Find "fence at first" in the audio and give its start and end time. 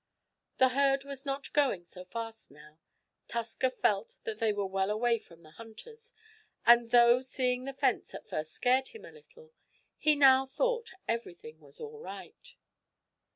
7.75-8.51